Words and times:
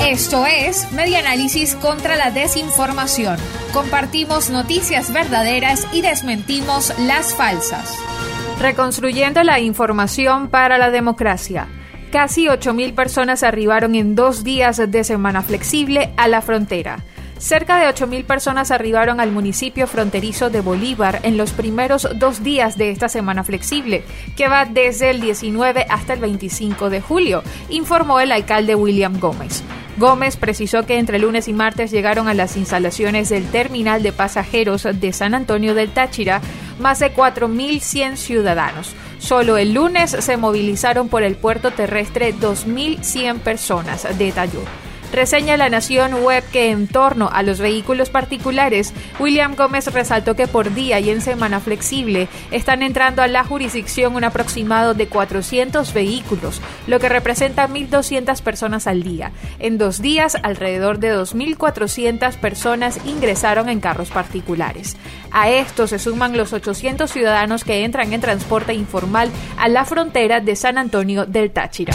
Esto 0.00 0.46
es 0.46 0.90
Media 0.92 1.18
Análisis 1.18 1.74
contra 1.74 2.16
la 2.16 2.30
Desinformación. 2.30 3.36
Compartimos 3.72 4.48
noticias 4.48 5.12
verdaderas 5.12 5.86
y 5.92 6.02
desmentimos 6.02 6.96
las 7.00 7.34
falsas. 7.34 7.98
Reconstruyendo 8.60 9.42
la 9.42 9.58
información 9.58 10.48
para 10.48 10.78
la 10.78 10.90
democracia. 10.90 11.66
Casi 12.12 12.46
8.000 12.46 12.94
personas 12.94 13.42
arribaron 13.42 13.96
en 13.96 14.14
dos 14.14 14.44
días 14.44 14.80
de 14.88 15.04
semana 15.04 15.42
flexible 15.42 16.10
a 16.16 16.28
la 16.28 16.42
frontera. 16.42 17.04
Cerca 17.38 17.78
de 17.78 17.86
8.000 17.86 18.24
personas 18.24 18.70
arribaron 18.70 19.20
al 19.20 19.30
municipio 19.30 19.86
fronterizo 19.86 20.48
de 20.48 20.60
Bolívar 20.60 21.20
en 21.22 21.36
los 21.36 21.52
primeros 21.52 22.08
dos 22.16 22.42
días 22.42 22.78
de 22.78 22.90
esta 22.90 23.08
semana 23.08 23.44
flexible, 23.44 24.04
que 24.36 24.48
va 24.48 24.64
desde 24.64 25.10
el 25.10 25.20
19 25.20 25.86
hasta 25.88 26.14
el 26.14 26.20
25 26.20 26.88
de 26.88 27.00
julio, 27.00 27.42
informó 27.68 28.20
el 28.20 28.32
alcalde 28.32 28.74
William 28.74 29.20
Gómez. 29.20 29.62
Gómez 29.98 30.36
precisó 30.36 30.84
que 30.86 30.98
entre 30.98 31.18
lunes 31.18 31.48
y 31.48 31.52
martes 31.52 31.90
llegaron 31.90 32.28
a 32.28 32.34
las 32.34 32.56
instalaciones 32.56 33.28
del 33.28 33.46
terminal 33.50 34.02
de 34.02 34.12
pasajeros 34.12 34.86
de 34.92 35.12
San 35.12 35.34
Antonio 35.34 35.74
del 35.74 35.90
Táchira 35.90 36.40
más 36.78 37.00
de 37.00 37.12
4.100 37.12 38.16
ciudadanos. 38.16 38.94
Solo 39.18 39.56
el 39.56 39.74
lunes 39.74 40.10
se 40.10 40.36
movilizaron 40.36 41.08
por 41.08 41.22
el 41.22 41.36
puerto 41.36 41.72
terrestre 41.72 42.34
2.100 42.34 43.40
personas, 43.40 44.06
detalló. 44.16 44.62
Reseña 45.12 45.56
La 45.56 45.70
Nación 45.70 46.22
Web 46.22 46.44
que 46.52 46.70
en 46.70 46.86
torno 46.86 47.30
a 47.32 47.42
los 47.42 47.60
vehículos 47.60 48.10
particulares, 48.10 48.92
William 49.18 49.54
Gómez 49.56 49.86
resaltó 49.92 50.36
que 50.36 50.46
por 50.46 50.74
día 50.74 51.00
y 51.00 51.10
en 51.10 51.22
semana 51.22 51.60
flexible 51.60 52.28
están 52.50 52.82
entrando 52.82 53.22
a 53.22 53.26
la 53.26 53.42
jurisdicción 53.42 54.16
un 54.16 54.24
aproximado 54.24 54.94
de 54.94 55.08
400 55.08 55.92
vehículos, 55.94 56.60
lo 56.86 57.00
que 57.00 57.08
representa 57.08 57.68
1.200 57.68 58.42
personas 58.42 58.86
al 58.86 59.02
día. 59.02 59.32
En 59.58 59.78
dos 59.78 60.02
días, 60.02 60.36
alrededor 60.42 60.98
de 60.98 61.14
2.400 61.16 62.36
personas 62.36 62.98
ingresaron 63.06 63.68
en 63.68 63.80
carros 63.80 64.10
particulares. 64.10 64.96
A 65.30 65.50
esto 65.50 65.86
se 65.86 65.98
suman 65.98 66.36
los 66.36 66.52
800 66.52 67.10
ciudadanos 67.10 67.64
que 67.64 67.84
entran 67.84 68.12
en 68.12 68.20
transporte 68.20 68.74
informal 68.74 69.30
a 69.58 69.68
la 69.68 69.84
frontera 69.84 70.40
de 70.40 70.54
San 70.56 70.78
Antonio 70.78 71.26
del 71.26 71.50
Táchira. 71.50 71.94